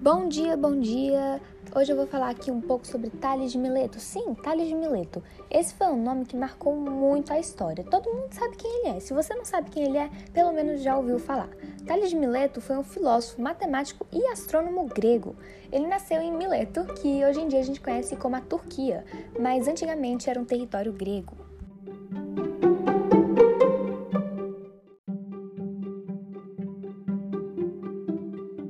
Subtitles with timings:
[0.00, 1.40] Bom dia, bom dia!
[1.74, 3.98] Hoje eu vou falar aqui um pouco sobre Tales de Mileto.
[3.98, 5.20] Sim, Tales de Mileto.
[5.50, 7.82] Esse foi um nome que marcou muito a história.
[7.82, 9.00] Todo mundo sabe quem ele é.
[9.00, 11.48] Se você não sabe quem ele é, pelo menos já ouviu falar.
[11.84, 15.34] Tales de Mileto foi um filósofo, matemático e astrônomo grego.
[15.72, 19.04] Ele nasceu em Mileto, que hoje em dia a gente conhece como a Turquia,
[19.40, 21.45] mas antigamente era um território grego.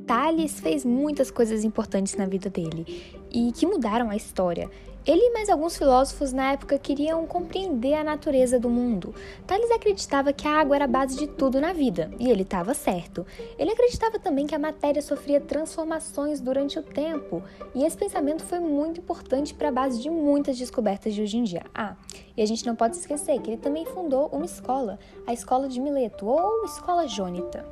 [0.07, 2.87] Tales fez muitas coisas importantes na vida dele
[3.29, 4.71] e que mudaram a história.
[5.05, 9.15] Ele e mais alguns filósofos na época queriam compreender a natureza do mundo.
[9.47, 12.75] Tales acreditava que a água era a base de tudo na vida, e ele estava
[12.75, 13.25] certo.
[13.57, 17.41] Ele acreditava também que a matéria sofria transformações durante o tempo,
[17.73, 21.45] e esse pensamento foi muito importante para a base de muitas descobertas de hoje em
[21.45, 21.63] dia.
[21.73, 21.95] Ah,
[22.37, 25.81] e a gente não pode esquecer que ele também fundou uma escola, a Escola de
[25.81, 27.65] Mileto, ou Escola Jônita.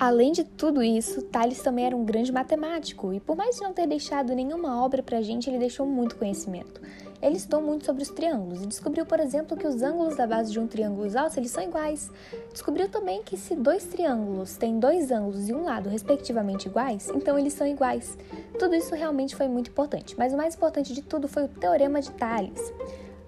[0.00, 3.72] Além de tudo isso, Tales também era um grande matemático e, por mais de não
[3.72, 6.80] ter deixado nenhuma obra para a gente, ele deixou muito conhecimento.
[7.20, 10.52] Ele estudou muito sobre os triângulos e descobriu, por exemplo, que os ângulos da base
[10.52, 12.12] de um triângulo isósceles são iguais.
[12.52, 17.36] Descobriu também que se dois triângulos têm dois ângulos e um lado respectivamente iguais, então
[17.36, 18.16] eles são iguais.
[18.56, 22.00] Tudo isso realmente foi muito importante, mas o mais importante de tudo foi o Teorema
[22.00, 22.72] de Tales.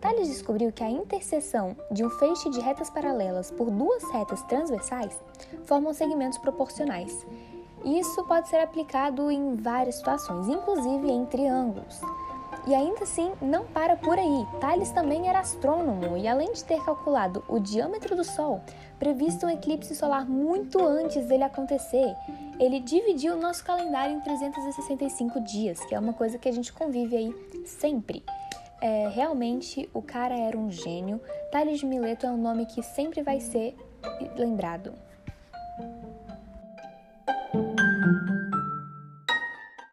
[0.01, 5.19] Thales descobriu que a interseção de um feixe de retas paralelas por duas retas transversais
[5.65, 7.27] formam segmentos proporcionais.
[7.85, 12.01] Isso pode ser aplicado em várias situações, inclusive em triângulos.
[12.67, 14.47] E ainda assim, não para por aí.
[14.61, 18.61] Thales também era astrônomo e, além de ter calculado o diâmetro do Sol,
[18.99, 22.15] previsto um eclipse solar muito antes dele acontecer,
[22.59, 26.73] ele dividiu o nosso calendário em 365 dias, que é uma coisa que a gente
[26.73, 28.23] convive aí sempre.
[28.81, 31.21] É, realmente o cara era um gênio.
[31.53, 33.77] Tales de Mileto é um nome que sempre vai ser
[34.37, 34.95] lembrado.